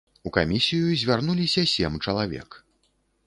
[0.27, 2.49] У камісію звярнуліся сем чалавек.